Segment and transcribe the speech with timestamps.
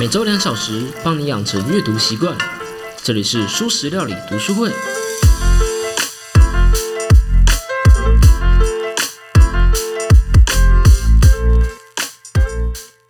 [0.00, 2.34] 每周两小时，帮你养成阅读习惯。
[3.04, 4.72] 这里是舒食料理读书会。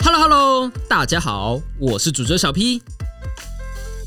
[0.05, 2.83] Hello Hello，大家好，我是主角小 P。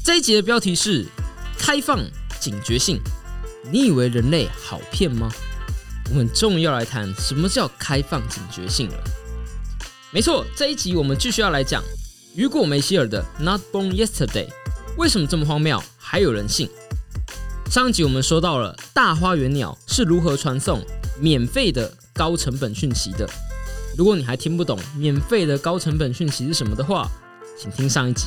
[0.03, 1.05] 这一集的标题是
[1.57, 2.03] “开放
[2.41, 2.99] 警觉性”。
[3.71, 5.31] 你以为人类好骗吗？
[6.09, 8.97] 我们终于要来谈什么叫开放警觉性了。
[10.11, 11.81] 没错，这一集我们继续要来讲
[12.35, 14.47] 雨果·梅希尔的《Not Born Yesterday》。
[14.97, 16.67] 为什么这么荒谬，还有人信？
[17.69, 20.83] 上集我们说到了大花园鸟是如何传送
[21.19, 23.29] 免费的高成本讯息的。
[23.95, 27.07] 如果你还听不懂免费的高成本讯息是什么的话，
[27.55, 28.25] 请听上一集。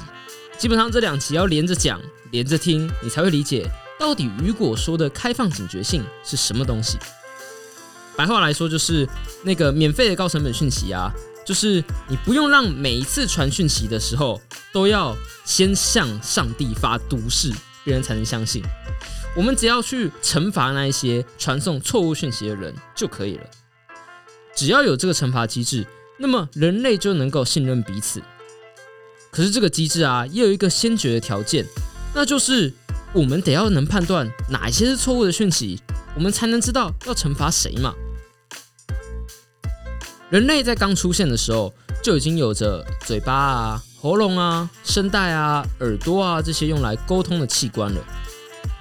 [0.56, 3.68] 基本上这两集要连着讲，连着听，你才会理解
[3.98, 6.96] 到底雨果说的开放警觉性是什么东西。
[8.16, 9.04] 白话来说，就是
[9.42, 11.10] 那个免费的高成本讯息啊。
[11.46, 14.40] 就是你不用让每一次传讯息的时候
[14.72, 17.52] 都要先向上帝发毒誓，
[17.84, 18.62] 别人才能相信。
[19.36, 23.44] 我们只要去惩罚那一些传送错误讯息的人就可以了。
[24.56, 25.86] 只要有这个惩罚机制，
[26.18, 28.20] 那么人类就能够信任彼此。
[29.30, 31.64] 可是这个机制啊，也有一个先决的条件，
[32.14, 32.72] 那就是
[33.12, 35.78] 我们得要能判断哪一些是错误的讯息，
[36.16, 37.94] 我们才能知道要惩罚谁嘛。
[40.28, 48.04] 人类在刚出现的时候，就已经有着嘴巴啊、喉咙啊、声带啊、耳朵啊这些用来沟通的器官了。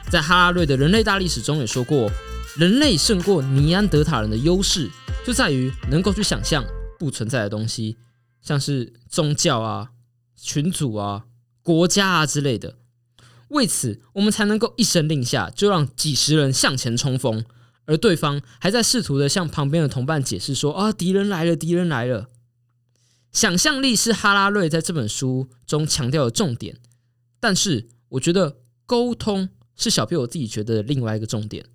[0.09, 2.09] 在哈拉瑞的人类大历史中也说过，
[2.57, 4.89] 人类胜过尼安德塔人的优势
[5.23, 6.65] 就在于能够去想象
[6.97, 7.97] 不存在的东西，
[8.41, 9.89] 像是宗教啊、
[10.35, 11.25] 群组啊、
[11.61, 12.75] 国家啊之类的。
[13.49, 17.45] 为此，我们才能够一声令下，就让几十人向前冲锋。
[17.85, 22.29] 而对方还在试图的向旁边的同伴解释说：“啊，敌人来了，敌人来了。”
[23.31, 26.77] 想象力是哈拉瑞在这本书中强调的重点，
[27.39, 31.65] 但是我觉得沟通是小朋友自己觉得的另外一个重点。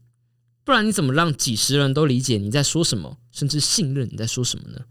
[0.64, 4.84] 不然你怎么让几十人都理解你在说什么，甚至信任你在说什么呢？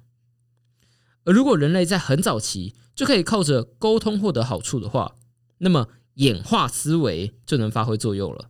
[1.26, 5.16] 而如果人类在很早期就可以靠着沟通获得好处的话，
[5.60, 8.50] 那么演化思维就能发挥作用了。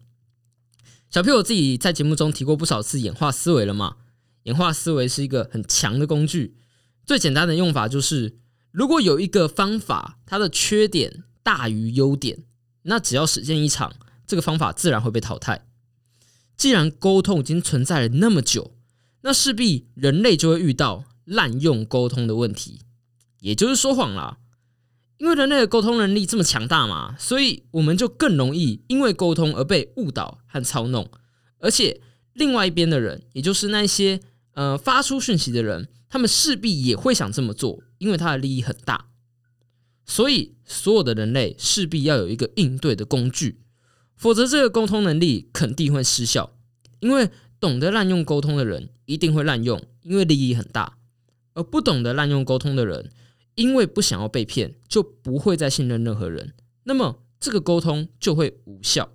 [1.09, 3.95] 小 P 我自己在节目中提过不少次演化思维了嘛？
[4.43, 6.55] 演化思维是一个很强的工具。
[7.03, 8.37] 最简单的用法就是，
[8.69, 12.43] 如果有一个方法，它的缺点大于优点，
[12.83, 13.95] 那只要实践一场，
[14.27, 15.65] 这个方法自然会被淘汰。
[16.55, 18.75] 既然沟通已经存在了那么久，
[19.21, 22.81] 那势必人类就会遇到滥用沟通的问题，
[23.39, 24.37] 也就是说谎了。
[25.19, 31.09] 因为人类的沟通能力这么强大嘛，所以我们就更容易因为沟通而被误导和操弄。
[31.59, 32.01] 而且，
[32.33, 34.21] 另外一边的人，也就是那些
[34.53, 39.07] 呃发出讯息的人，他们势必也会想这么做，因为他的利益很大。
[40.05, 43.59] 所以，所有的人类势必要有一个应对的工具，
[44.15, 46.55] 否则这个沟通能力肯定会失效。
[47.01, 50.93] 因为懂得滥用沟通的人一定会滥用，因为利益很大；
[51.53, 53.11] 而不懂得滥用沟通的人，
[53.59, 56.53] 因为不想要被骗，就不会再信任任何人，
[56.85, 59.11] 那么这个沟通就会无效。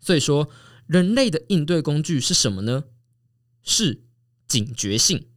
[0.00, 0.48] 所以说，
[0.88, 2.82] 人类的应对工具是什么呢？
[3.62, 4.02] 是
[4.48, 5.28] 警觉性。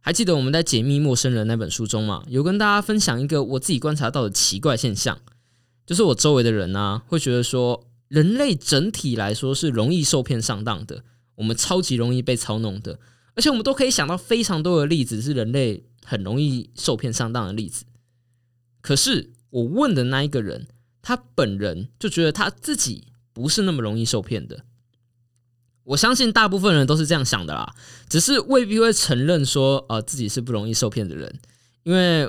[0.00, 5.20] 还记得我们在解密陌生人那本书中嘛，有跟大家分享一个我自己观察到的奇怪现象，
[5.86, 11.04] 就是我周围的人呢，会觉得说，人类整体来说是容易受骗上当的，
[11.36, 12.98] 我们超级容易被操弄的，
[13.34, 15.84] 而且我们都可以想到非常多的例子是人类。
[16.02, 17.84] 很容易受骗上当的例子，
[18.80, 20.66] 可是我问的那一个人，
[21.02, 24.64] 他本人就觉得他自己不是那么容易受骗的。
[25.84, 27.76] 我相信大部分人都是这样想的啦，
[28.08, 31.38] 只是未必会承认说，呃，自己是不容易受骗的人。
[31.84, 32.28] 因为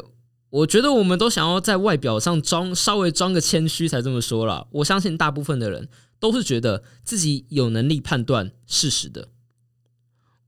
[0.52, 4.68] 我觉得我们都想要在外表上装稍微装个谦虚才这么说了。
[4.74, 5.90] 我相信大部分的人
[6.20, 9.30] 都是觉得自己有能力判断事实的。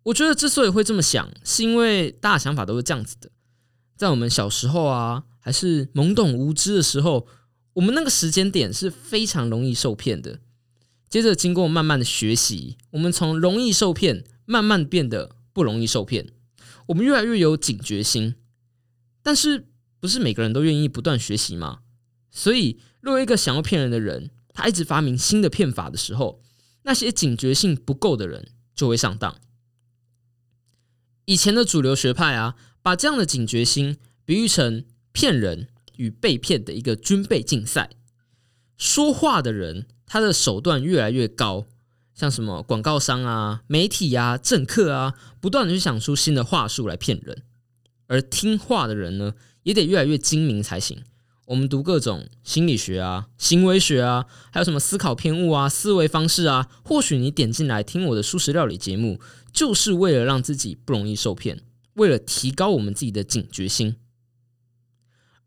[0.03, 3.29] 我觉得之所以会这么想，是因为大家想法都是这样子的。
[3.95, 7.27] 在我们小时候啊，还是懵懂无知的时候，
[7.73, 10.39] 我们那个时间点是非常容易受骗的。
[11.09, 16.27] 接着经过慢慢的学习，我们从容易受骗慢慢变得不容易受骗，
[16.88, 18.35] 我们越来越有警觉心。
[19.21, 19.67] 但是
[20.00, 21.79] 不是每个人都愿意不断学习吗？
[22.31, 26.41] 所以，若一个想要骗人的人，他一直发明新的骗法的时候，
[26.81, 29.39] 那些警觉性不够的人就会上当。
[31.25, 37.91] 以前的主流学派啊，把这样的警觉心比喻成骗人与被骗的一个军备竞赛。
[38.77, 41.65] 说话的人，他的手段越来越高，
[42.13, 47.37] 像什么广告商啊、媒体啊、政客啊，不断的去想出新的话术来骗人；
[48.07, 49.33] 而听话的人呢，
[49.63, 51.03] 也得越来越精明才行。
[51.47, 59.19] 我们读各种心理学啊、行为学啊，还有什么思考偏误啊、思维方式啊，或许你点进来听我的素食料理节目，
[59.53, 61.61] 就是为了让自己不容易受骗，
[61.94, 63.95] 为了提高我们自己的警觉心。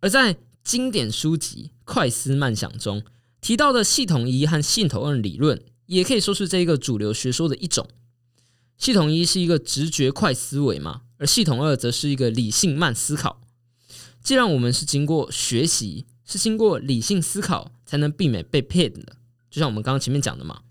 [0.01, 3.03] 而在经典书籍《快思慢想》中
[3.41, 7.89] 提到的系统一和系统二理论，也可以说是这一个主流学说的一种。
[8.79, 13.43] 系统一是一个直觉快思维嘛，而系统二则是一个理性慢思考。
[14.23, 19.17] 既然我们是经过学习，是经过理性思考，才能避免被骗的，
[19.51, 20.63] 就像我们刚刚前面讲的嘛。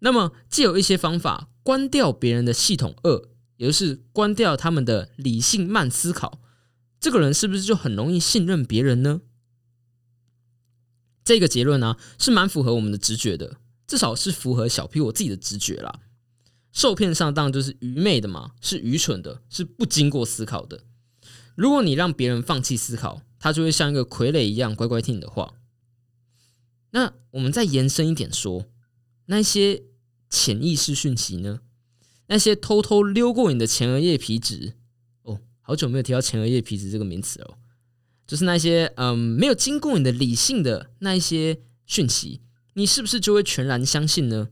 [0.00, 3.28] 那么，既有一些方法关掉别人的系统二，
[3.58, 6.40] 也就是关掉他们的理性慢思考，
[6.98, 9.20] 这个人是不是就很容易信任别人呢？
[11.22, 16.00] 这个结论呢，是蛮符合我们的直觉的，至少是符合小 P 我自己的直觉啦。
[16.72, 20.84] 受骗上当就是愚昧的嘛，是愚蠢的，是不经过思考的。
[21.54, 25.52] 如果你让别人放弃思考，他就会像一个傀儡一样乖乖听你的话。
[26.92, 28.64] 那我们再延伸一点说，
[29.26, 29.82] 那些
[30.28, 31.60] 潜意识讯息呢？
[32.26, 34.74] 那些偷偷溜过你的前额叶皮质
[35.22, 37.54] 哦，好久没有提到前额叶皮质这个名词哦。
[38.26, 42.42] 就是那些嗯没有经过你的理性的那一些讯息，
[42.74, 44.48] 你是不是就会全然相信呢？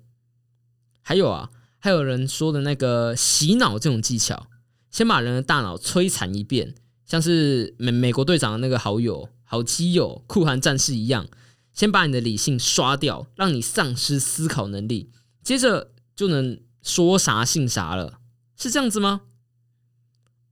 [1.03, 4.49] 还有啊，还有人说的那个洗脑这种技巧，
[4.91, 6.75] 先把人的大脑摧残一遍。
[7.05, 11.29] 像是美美国队长的那个好友、好基友酷寒战士一样，
[11.73, 15.11] 先把你的理性刷掉，让你丧失思考能力，
[15.47, 18.19] 接着就能说啥信啥了，
[18.57, 19.21] 是这样子吗？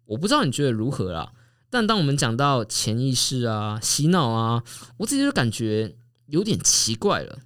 [0.05, 1.33] 我不知道你觉得如何啦。
[1.69, 4.63] 但当我们讲到潜意识啊、洗脑啊，
[4.99, 5.97] 我自己就感觉
[6.27, 7.41] 有点奇怪了。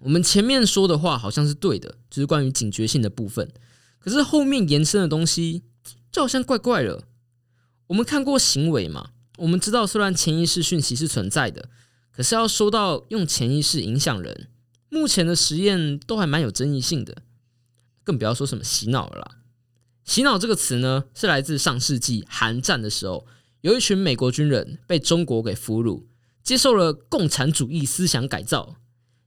[0.00, 3.52] 我们前面说的话好像是对的，就是关于警觉性的部分，
[3.98, 5.64] 可是后面延伸的东西
[6.10, 7.04] 就好像怪怪了。
[7.88, 9.10] 我们看过行为嘛？
[9.36, 11.68] 我们知道，虽然潜意识讯息是存在的，
[12.10, 14.48] 可是要说到用潜意识影响人，
[14.92, 17.22] 目前的实验都还蛮有争议性的，
[18.04, 19.38] 更不要说什么洗脑了。
[20.04, 23.26] 洗脑这个词呢，是来自上世纪韩战的时候，
[23.62, 26.04] 有一群美国军人被中国给俘虏，
[26.42, 28.76] 接受了共产主义思想改造，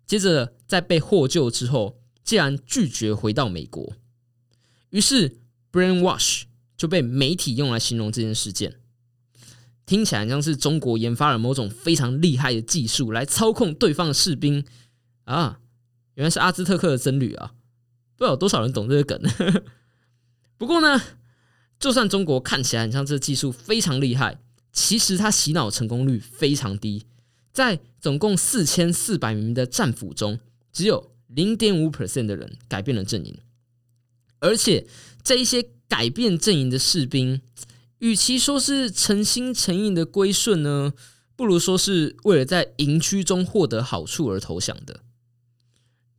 [0.05, 3.93] 接着在被获救之后，竟然拒绝回到美国，
[4.91, 5.39] 于是
[5.71, 6.43] brainwash。
[6.77, 8.81] 就被媒体用来形容这件事件，
[9.85, 14.65] 听起来像是中国研发了某种非常厉害的技术来操控对方的士兵
[15.25, 15.59] 啊！
[16.15, 17.53] 原来是阿兹特克的僧侣啊！
[18.15, 19.21] 不知道有多少人懂这个梗。
[20.57, 20.99] 不过呢，
[21.77, 24.39] 就算中国看起来很像这技术非常厉害，
[24.71, 27.05] 其实它洗脑成功率非常低，
[27.51, 30.39] 在总共四千四百名的战俘中，
[30.71, 33.37] 只有零点五 percent 的人改变了阵营，
[34.39, 34.87] 而且
[35.21, 35.69] 这一些。
[35.87, 37.39] 改变阵营的士兵，
[37.99, 40.91] 与其说是诚心诚意的归顺呢，
[41.35, 45.01] 不如说是为了在营区中获得好处而投降的。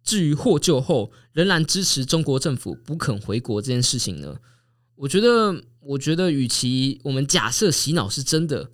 [0.07, 4.37] 至于获救后仍然支持中国政府不肯回国这件事情呢，
[4.95, 8.71] 我觉得，我觉得，与其我们假设洗脑是真的，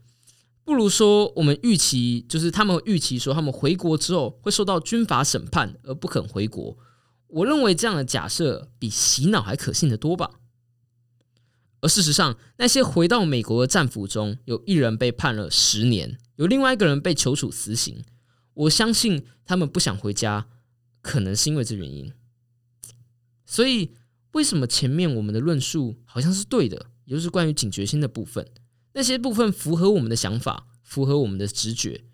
[0.63, 6.77] 不如说我们预期，就是他们预期说他们回国之后会受到军法审判而不肯回国。
[7.29, 10.31] 我认为这样的假设比洗脑还可信的多吧。
[11.81, 18.05] 而事实上，那些回到美国的战俘中，有一人被判了十年，有另外一个人被囚处死刑。
[18.55, 20.47] 我相信他们不想回家，
[21.03, 22.11] 可能是因为这原因。
[23.45, 23.91] 所以，
[24.33, 28.49] 为什么前面我们的论述好像是对的，也就是关于警觉心的部分，
[28.95, 32.05] 那些部分符合我们的想法，符合我们的直觉。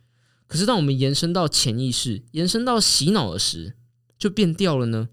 [0.49, 3.76] 可是，当我们延伸到潜意识，延伸到洗脑的时，
[4.18, 5.11] 就变掉了呢？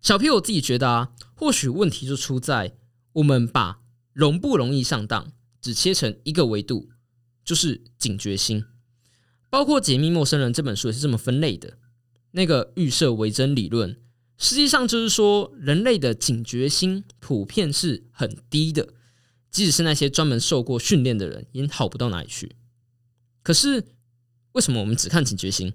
[0.00, 2.76] 小 P，我自己觉得啊，或许问题就出在。
[3.14, 3.80] 我们把
[4.12, 6.90] 容不容易上当只切成一个维度，
[7.44, 8.64] 就是警觉心。
[9.50, 11.78] 包括《解密陌生人》这本书也是这么分类的。
[12.32, 13.96] 那个预设为真理论，
[14.36, 18.94] 实际上就是说，人类的警觉心普遍是很低的，
[19.50, 22.56] 即使是那些专门受过训练的人，也好不到哪里去。
[23.42, 23.84] 可是，
[24.52, 25.72] 为什么我们只看警觉心？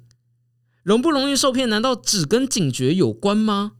[0.83, 1.69] 容不容易受骗？
[1.69, 3.73] 难道只跟警觉有关吗？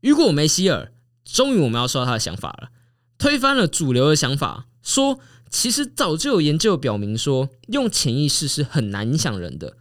[0.00, 0.92] 雨果·梅希尔。
[1.24, 2.70] 终于，我们要说到他的想法了，
[3.18, 5.18] 推翻了主流的想法，说
[5.50, 9.76] 其实早就有研究表明，说用潜意识是很难影响人的，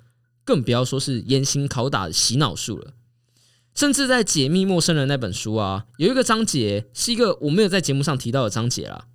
[0.45, 2.93] 更不要说是严刑拷打的洗脑术了。
[3.73, 9.07] 甚至在《解密陌生人》那本书啊，有一个章节是一个我没有在节目上提到的章节啦，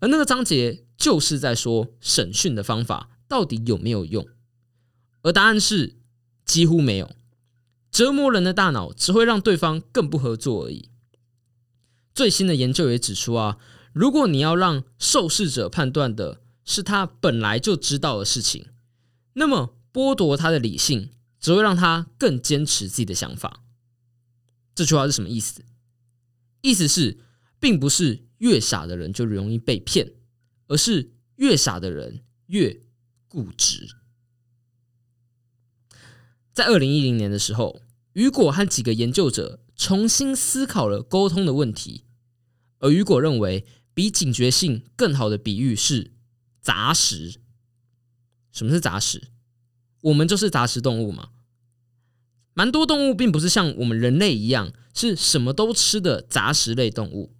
[0.00, 4.26] 而那个章节就是在说审讯的方法到底有没有用，
[5.22, 5.96] 而答案是
[6.44, 7.10] 几乎没有，
[7.90, 10.90] 折磨人的大脑只会让对方更不合作而已。
[12.14, 13.56] 最新的研究也指出啊，
[13.94, 18.66] 如果你要让受试者判断的是他本来就知道的事情，
[19.32, 23.62] 那么剥夺他的理性，只会让他更坚持自己的想法。
[24.74, 25.64] 这句话是什么意思？
[26.62, 27.18] 意思是，
[27.60, 30.14] 并不是越傻的人就容易被骗，
[30.68, 32.82] 而是越傻的人越
[33.28, 33.96] 固执。
[36.52, 37.82] 在二零一零年的时候，
[38.14, 42.04] 雨果和几个研究者重新思考了沟通的问题，
[42.78, 46.12] 而雨果认为，比警觉性更好的比喻是
[46.60, 47.40] 杂食。
[48.50, 49.28] 什么是杂食？
[50.02, 51.30] 我们就是杂食动物嘛。
[52.54, 57.34] 蛮多动物并不是像我们人类一样是什么都吃的杂食类动物，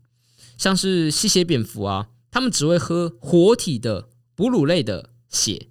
[0.56, 5.68] 像是吸血蝙蝠啊，它们只会喝活体的哺乳类的血；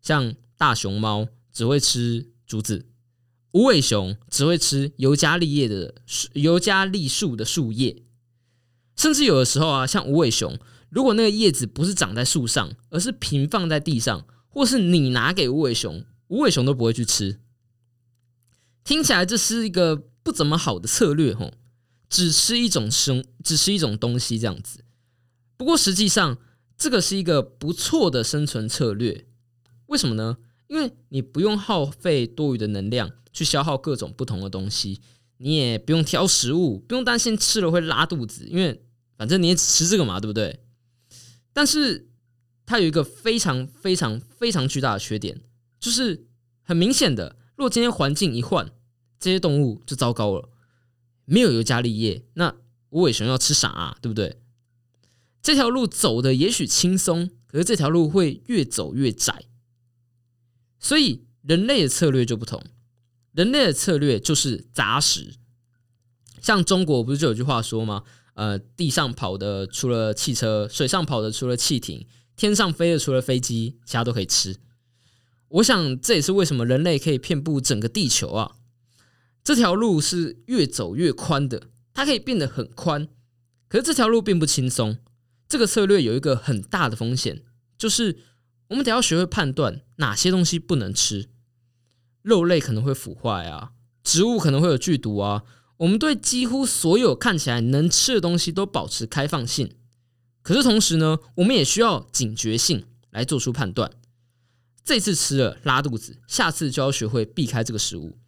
[0.00, 2.86] 像大熊猫只会吃竹子，
[3.50, 5.96] 无尾熊只会吃尤加利叶的
[6.34, 8.04] 尤加利树的树叶，
[8.94, 10.56] 甚至有的时候啊，像无尾熊，
[10.90, 17.40] 如果那个叶子不是长在树上，而是平放在地上，或是你拿给无尾熊，无尾熊都不会去吃。
[18.84, 21.52] 听起来这是一个不怎么好的策略，吼，
[22.08, 24.84] 只吃一种生，只吃一种东西这样子。
[25.56, 26.38] 不过实际上，
[26.76, 29.26] 这个是一个不错的生存策略。
[29.86, 30.38] 为什么呢？
[30.68, 35.00] 因为你不用耗费多余的能量去消耗各种不同的东西，
[35.38, 38.82] 你也不用挑食物，不用担心吃了会拉肚子，因为
[39.16, 40.60] 反正你也只吃这个嘛，对不对？
[41.52, 42.09] 但是
[42.70, 45.40] 它有一个非常非常非常巨大的缺点，
[45.80, 46.28] 就是
[46.62, 47.36] 很明显的。
[47.56, 48.70] 如果今天环境一换，
[49.18, 50.48] 这些动物就糟糕了。
[51.24, 52.54] 没有尤加利叶，那
[52.90, 53.96] 无尾熊要吃啥啊？
[54.00, 54.40] 对不对？
[55.42, 59.46] 这条路走的也许轻松，可是这条路会越走越窄。
[60.78, 62.62] 所以人类的策略就不同，
[63.32, 65.34] 人类的策略就是杂食。
[66.40, 68.04] 像中国不是就有句话说吗？
[68.34, 72.06] 呃，地上跑的除了汽车，水上跑的除了汽艇，
[72.40, 74.56] 天上飞的除了飞机，其他都可以吃。
[75.48, 78.52] 我想这也是为什么人类可以遍布整个地球啊！
[79.44, 83.06] 这条路是越走越宽的，它可以变得很宽。
[83.68, 84.96] 可是这条路并不轻松。
[85.46, 87.42] 这个策略有一个很大的风险，
[87.76, 88.20] 就是
[88.68, 91.28] 我们得要学会判断哪些东西不能吃。
[92.22, 95.42] 肉类可能会腐坏啊，植物可能会有剧毒啊。
[95.76, 99.74] 我们对几乎所有看起来能吃的东西都保持开放性，
[100.42, 103.90] 可是同时呢，我们也需要警觉性来做出判断。
[104.82, 108.18] 这次吃了拉肚子，下次就要学会避开这个食物。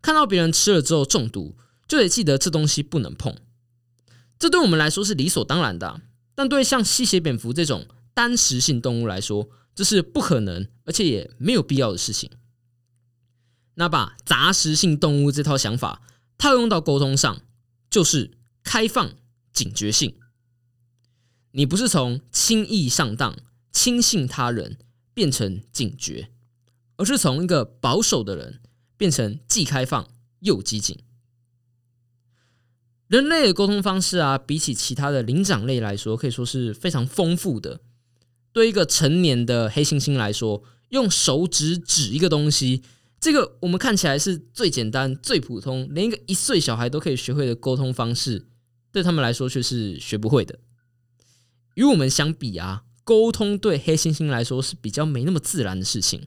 [0.00, 1.56] 看到别人吃了之后中毒，
[1.88, 3.36] 就得记得这东西不能碰。
[4.38, 6.00] 这对我们来说是理所当然的，
[6.34, 12.30] 但对像吸血蝙蝠这种单食性动物来说，这是不可能，而且也没有必要的事情。
[13.74, 16.00] 那把杂食性动物这套想法
[16.38, 17.42] 套用到沟通上，
[17.90, 18.30] 就是
[18.62, 19.12] 开放
[19.52, 20.14] 警觉性。
[21.56, 23.36] 你不是从轻易上当、
[23.72, 24.78] 轻信他人。
[25.16, 26.28] 变成警觉，
[26.98, 28.60] 而是从一个保守的人
[28.98, 30.06] 变成既开放
[30.40, 30.98] 又激进。
[33.08, 37.80] 人类的沟通方式啊，比起其他的灵长类来说，可以说是非常丰富的。
[38.52, 42.82] 对一个成年的黑猩猩来说，用手指指一个东西，
[43.18, 48.44] 这个我们看起来是最简单、最普通，连一个一岁小孩都可以学会的沟通方式，
[48.92, 50.58] 对他们来说却是学不会的。
[51.76, 52.82] 与我们相比啊。
[53.04, 56.26] 沟通对黑猩猩来说是比较没那么自然的事情，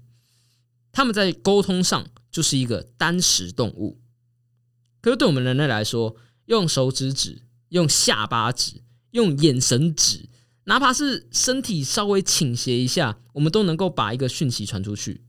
[0.93, 3.99] 他们在沟通上就是一个单食动物。
[5.01, 6.15] 可是对我们人类来说，
[6.45, 10.29] 用手指指、用下巴指、用眼神指，
[10.63, 15.25] 哪怕是身体稍微倾斜一下，我们都能够把一个讯息传出去。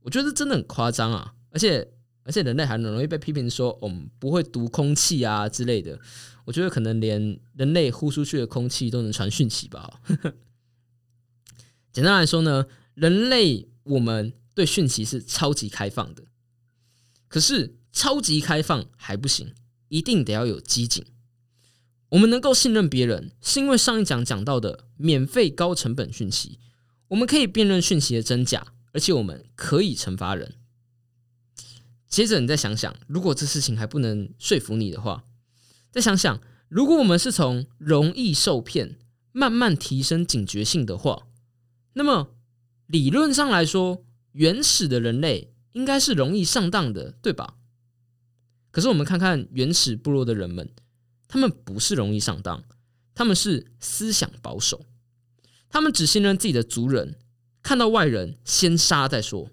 [0.00, 1.34] 我觉得真的很夸张啊！
[1.50, 1.93] 而且，
[2.24, 5.98] 而且人类还很容易被批评说我们不会读空气啊之类的。
[6.44, 10.00] 我觉得可能连人类呼出去的空气都能传讯息吧。
[11.92, 16.24] 简单来说呢，人类我们对讯息是超级开放的，
[17.28, 19.54] 可是超级开放还不行，
[19.88, 21.04] 一定得要有机警。
[22.10, 26.58] 我们能够信任别人，是因为上一讲讲到的免费高成本讯息，
[27.08, 30.54] 我们可以辨认讯息的真假，而且我们可以惩罚人。
[32.14, 35.24] 接着你再想想，如果这事情还不能说服你的话，
[35.90, 39.00] 再想想，如果我们是从容易受骗
[39.32, 41.26] 慢慢提升警觉性的话。
[41.94, 42.36] 那么
[42.86, 47.56] 理论上来说，原始的人类应该是容易上当的，对吧？
[48.70, 50.70] 可是我们看看原始部落的人们，
[51.26, 52.62] 他们不是容易上当，
[53.12, 54.86] 他们是思想保守，
[55.68, 57.18] 他们只信任自己的族人，
[57.60, 59.50] 看到外人先杀再说。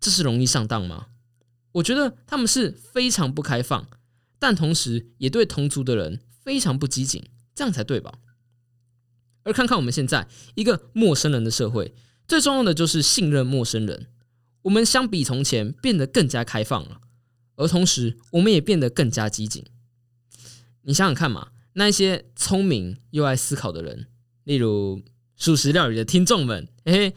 [0.00, 1.08] 这是容易上当吗？
[1.74, 3.88] 我觉得他们是非常不开放，
[4.38, 7.22] 但同时也对同族的人非常不机警，
[7.54, 8.18] 这样才对吧？
[9.42, 11.94] 而看看我们现在一个陌生人的社会，
[12.26, 14.06] 最重要的就是信任陌生人。
[14.62, 17.00] 我们相比从前变得更加开放了，
[17.56, 19.62] 而同时我们也变得更加机警。
[20.82, 24.06] 你想想看嘛，那些聪明又爱思考的人，
[24.44, 25.02] 例如
[25.36, 27.14] 素食料理的听众们，嘿嘿，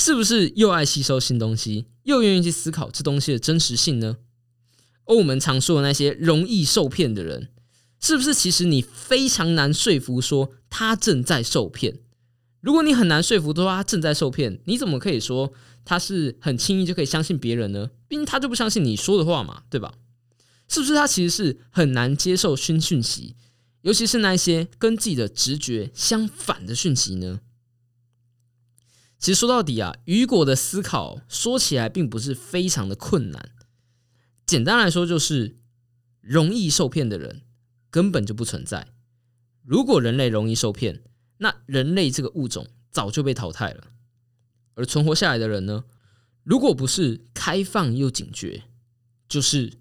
[0.00, 4.16] 是不是又爱吸收新东西，又愿意去思考这东西的真实性呢？
[5.04, 7.48] 而我们常说的那些容易受骗的人。
[8.00, 11.98] 是不是其实你非常难说服说他正在受骗？
[12.62, 15.52] 如果你很难说服说他正在受骗，你怎么可以说
[15.84, 17.90] 他是很轻易就可以相信别人呢？
[18.08, 19.92] 毕竟他就不相信你说的话嘛，对吧？
[20.66, 23.36] 是不是他其实是很难接受新讯息，
[23.82, 27.40] 尤其是那些跟自己的直觉相反的讯息呢？
[29.20, 33.52] 其实说到底啊，雨果的思考说起来并不是非常的困难，
[34.44, 35.58] 简单来说就是
[36.20, 37.42] 容易受骗的人。
[37.92, 38.86] 根本就不存在。
[39.64, 41.02] 如果人类容易受骗，
[41.38, 43.88] 那人类这个物种早就被淘汰了。
[44.74, 45.82] 而存活下来的人呢？
[46.44, 48.62] 如果不是开放又警觉，
[49.28, 49.80] 就是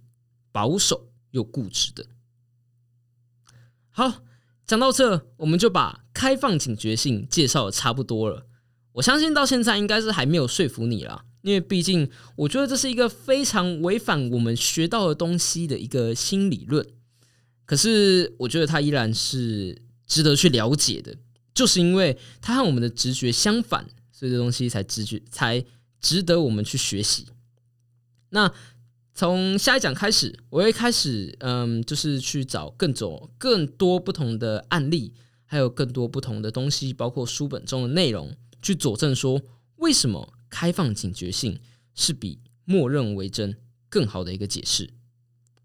[0.52, 2.08] 保守又固执的。
[3.92, 4.24] 好，
[4.66, 8.48] 讲到这，我们就把开放警觉性介绍的差不多了。
[8.94, 16.86] 我相信到现在应该是还没有说服你啦，因为毕竟我觉得这是一个非常违反我们学到的东西的一个新理论。
[17.66, 21.16] 可是，我觉得它依然是值得去了解的，
[21.54, 25.64] 就是因为它和我们的直觉相反，所以这东西才直觉才
[26.02, 27.28] 值得我们去学习。
[28.32, 28.52] 那
[29.14, 35.14] 从下一讲开始，我会开始，嗯，就是去找更多、更多不同的案例，
[35.46, 39.42] 还有更多不同的东西，包括书本中的内容，去佐证说
[39.78, 41.60] 为什么开放警觉性
[41.96, 43.58] 是比默认为真
[43.90, 44.94] 更好的一个解释。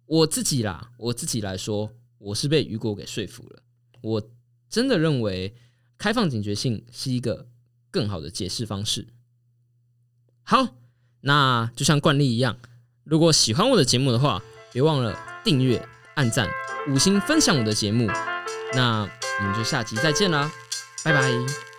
[0.07, 3.63] 我自己啦，我自己来说，我是被雨果给说服了。
[4.03, 4.31] 我
[4.69, 5.55] 真的认为
[5.97, 7.49] 开放警觉性是一个
[7.91, 9.09] 更好的解释方式。
[10.43, 10.77] 好，
[11.21, 12.59] 那就像惯例一样，
[13.03, 14.43] 如果喜欢我的节目的话，
[14.73, 16.49] 别忘了订阅、按赞、
[16.91, 18.07] 五星分享我的节目。
[18.75, 19.03] 那
[19.41, 20.53] 我们就下集再见啦，
[21.03, 21.74] 拜拜。